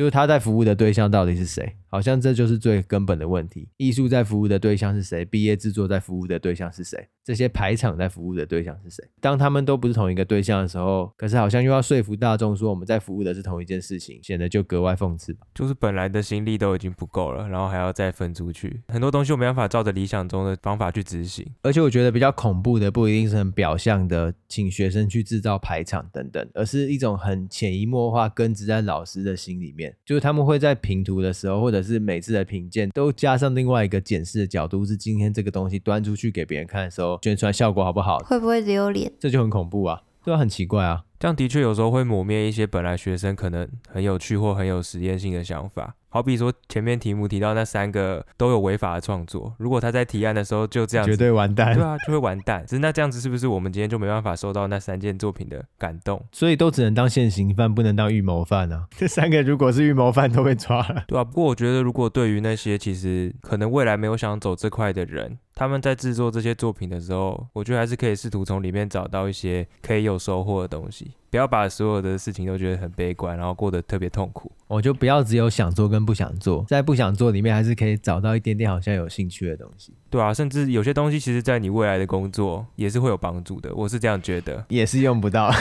[0.00, 1.76] 就是他在服务的对象到底是谁？
[1.90, 3.68] 好像这就是最根本的问题。
[3.76, 5.24] 艺术在服务的对象是谁？
[5.24, 7.08] 毕业制作在服务的对象是谁？
[7.22, 9.04] 这些排场在服务的对象是谁？
[9.20, 15.36] 当他们都不是同一个对象的时候，可是好像又要说服大众说我们在服务的是同一件事情，显得就格外讽刺。
[15.54, 21.46] 就是本来的心力都已经不够了，然后还要再分出去，很多东西我没办法照着理想中的方法去执行。
[21.62, 38.18] 而且我觉得比较恐怖的不一定是很表象的，请学生去制造排场等等，而是一种很潜移默化根植在老师的心里面，就是他们会在评图的时候，或者是每次的评鉴都加上另外一个检视的角度，是今天这个东西端出去给别人看的时候，宣传效果好不好？
[38.20, 39.12] 会不会丢脸？
[39.18, 41.02] 这就很恐怖啊，对啊，很奇怪啊。
[41.18, 45.94] 这样的确有时候会抹灭一些本来学生可能很有趣或很有实验性的想法。
[46.08, 51.74] 好比说前面题目提到那三个都有违法的创作，如果他在提案的时候就这样，绝对完蛋。
[51.74, 52.64] 对啊，就会完蛋。
[52.66, 56.24] 只是那这样子是不是我们今天就没办法收到那三件作品的感动？
[56.32, 58.86] 所以都只能当现行犯，不能当预谋犯啊。
[58.96, 61.04] 这三个如果是预谋犯都被抓了。
[61.06, 71.12] 对啊，不过我觉得如果对于那些其实可能未来没有想走这块的人，他们在制作这些作品的时候，我觉得还是可以试图从里面找到一些可以有收获的东西。
[71.30, 74.50] 不要把所有的事情都觉得很悲观，然后过得特别痛苦。
[74.66, 79.92] 我就不要只有想做跟不想做，在不想做里面还是可以找到一点点好像有兴趣的东西。
[80.08, 83.72] 对啊，甚至有些东西其实在你未来的工作也是会有帮助的。
[83.74, 85.52] 我是这样觉得，也是用不到。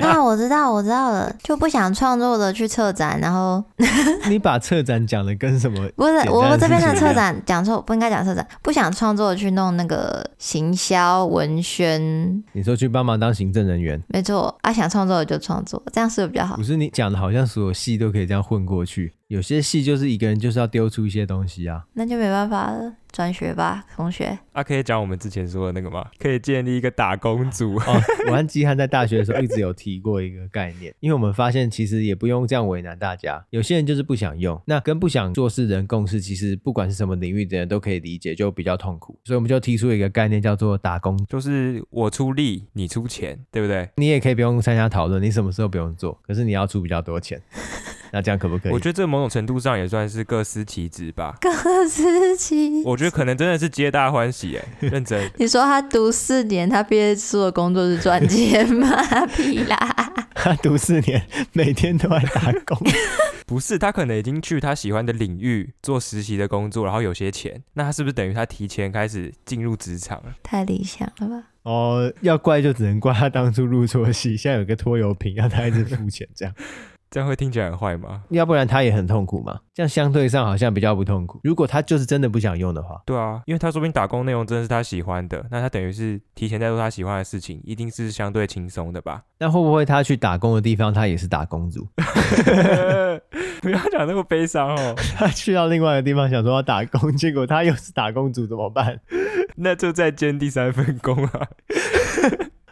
[0.00, 3.62] 那 我知道，我知道了，就不想创作的去策展，然后
[4.28, 5.88] 你把策展讲的跟什么？
[5.96, 8.46] 不是，我这边的策展讲错，不应该讲策展。
[8.62, 12.42] 不想创作的去弄那个行销文宣。
[12.52, 14.02] 你说去帮忙当行政人员？
[14.08, 15.82] 没错，啊，想创作我就创作。
[15.92, 16.56] 这样是不是比较好？
[16.56, 19.12] 不是你讲的，好像所有戏都可以这样混过去。
[19.28, 24.38] 有些戏就是一个人就是要丢出一些东西啊，那就没办法了，转学吧，同学。
[24.52, 26.08] 啊，可以讲我们之前说的那个吗？
[26.18, 27.74] 可以建立一个打工组。
[27.74, 39.20] 哦，我和基汉在大学的时候一直有提过一个概念，因为我们发现其实也不用这样为难大家，有些人就是不想用，那跟不想做事的人共事，其实不管是什么领域的人都可以理解，就比较痛苦。
[39.24, 43.90] 所以我们就提出一个概念叫做打工，就是我出力，你出钱，对不对？
[43.96, 47.38] 你也可以不用参加讨论，你什么时候不用做，可是你要出比较多钱。
[48.12, 48.72] 那这样可不可以？
[48.72, 51.36] 我觉得这某种程度上也算是各司其职吧。
[51.40, 51.50] 各
[51.88, 52.88] 司其职。
[52.88, 55.30] 我觉得可能真的是皆大欢喜哎， 认真。
[55.36, 58.88] 你说他读四年，他毕业之后的工作是赚钱吗？
[59.26, 59.76] 屁啦！
[60.34, 62.78] 他读四年，每天都在打工。
[63.46, 67.62] 不是，他可能已经去他喜欢的领域做实习的工作，然后有些钱。
[67.74, 70.34] 那他是不是等于他提前开始进入职场了？
[70.42, 71.42] 太理想了吧？
[71.64, 76.54] 哦，要怪就只能怪他当初入错戏，现在有个拖油瓶让他一直付钱，这样。
[77.10, 78.22] 这样会听起来很坏吗？
[78.30, 79.60] 要不然他也很痛苦嘛。
[79.74, 81.38] 这样相对上好像比较不痛苦。
[81.44, 89.22] 如果他就是真的不想用的话，对啊，因为他说不定打工内容真的是他喜欢的，那他等于是提前在做他喜欢的事情，一定是相对轻松的吧？
[89.38, 91.86] 那会不会他去打工的地方，他也是打工族？
[93.62, 94.94] 不要讲那么悲伤哦。
[95.16, 99.00] 他去到另外一个地方想说要打工，结果他又是打工族，怎么办？
[99.56, 101.48] 那就再兼第三份工啊。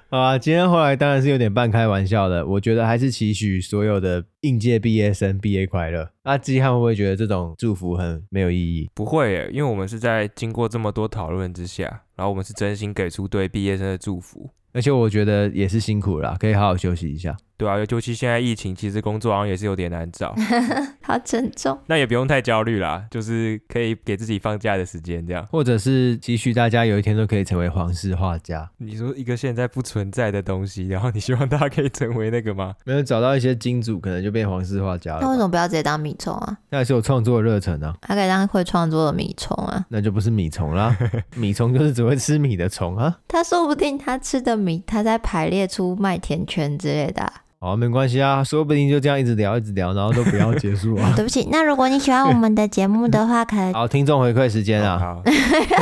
[0.08, 2.46] 好啊，今天后来当然是有点半开玩笑的。
[2.46, 6.08] 我觉得还是期许所有的应届毕业生毕业快乐。
[6.22, 8.88] 那基汉会不会觉得这种祝福很没有意义？
[8.94, 14.48] 不会耶，因为我们是在经过这么多讨论之下，然后我们是真心给出对毕业生的祝福。
[14.72, 17.36] 而且我觉得也是辛苦了啦，可以好好休息一下。
[17.58, 20.34] 对啊，尤其现在疫情，其实工作好像也是有点难找。
[21.02, 21.78] 好沉重。
[21.86, 25.46] 那也不用太焦虑啦，就是可以给自己放假的时间，这样。
[25.46, 28.68] 或者是期许大家有一天都可以成为皇室画家。
[28.78, 32.74] 你说一个现在不存在的东西，然后你希望大家可以成为那个吗？
[32.84, 35.20] 没有找到一些金主，可能就变皇室画家了。
[35.22, 36.58] 那为什么不要直接当米虫啊？
[36.68, 37.94] 那还是有创作的热忱啊。
[38.02, 39.86] 他可以当会创作的米虫啊。
[39.88, 40.94] 那就不是米虫啦，
[41.36, 43.18] 米虫就是只会吃米的虫啊。
[43.28, 47.32] 他说不定他吃的米，他在排列出麦田圈之类的啊。
[47.66, 51.12] 好，没关系啊，说不定就这样一直聊，一直聊，然后都不要结束啊。
[51.18, 54.96] 对不起，那如果你喜欢我们的节目的话，可以 好，听众回馈时间啊。
[54.96, 55.22] 好，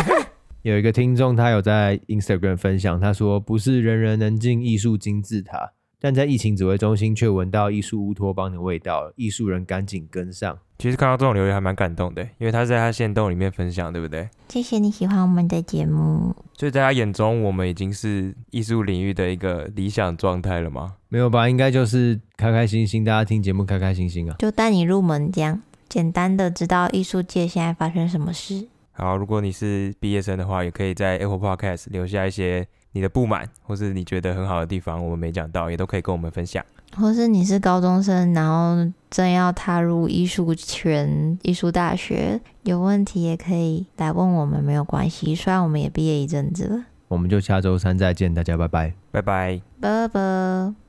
[0.62, 5.72] 有一个听众他有在 Instagram 分享，他说不是人人能进艺术金字塔，
[6.04, 10.58] 但在疫情指挥中心却闻到艺术乌托邦的味道，艺术人赶紧跟上。
[10.78, 14.28] 其实看到这种留言还蛮感动的，因为他在他线动里面分享，对不对？
[14.50, 16.36] 谢谢你喜欢我们的节目。
[16.58, 20.96] 所以在他眼中，我们已经是艺术领域的一个理想状态了吗？
[21.08, 28.68] 没有吧，应该就是开开心心，大家听节目开开心心啊，就带你入门，这样简单的知道艺术界现在发生什么事。
[28.92, 36.64] 好，如果你是毕业生的话，也可以在 Apple Podcast 留下一些你的不满，或是你觉得很好的地方，我们没讲到，也都可以跟我们分享。
[36.96, 45.34] 或是你是高中生，然后正要踏入艺术圈、艺术大学，有问题也可以来问我们，没有关系。
[45.34, 50.83] 虽然我们也毕业一阵子了，我们就下周三再见，大家拜拜，拜拜，拜拜。